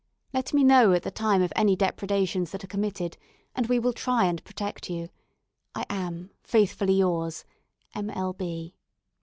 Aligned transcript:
Let 0.33 0.51
me 0.51 0.63
know 0.63 0.93
at 0.93 1.03
the 1.03 1.11
time 1.11 1.43
of 1.43 1.53
any 1.55 1.75
depredations 1.75 2.49
that 2.49 2.63
are 2.63 2.67
committed, 2.67 3.17
and 3.53 3.67
we 3.67 3.77
will 3.77 3.93
try 3.93 4.25
and 4.25 4.43
protect 4.43 4.89
you. 4.89 5.09
I 5.75 5.85
am, 5.91 6.31
faithfully 6.41 6.93
yours, 6.95 7.45
"M. 7.93 8.09
L. 8.09 8.33
B 8.33 8.73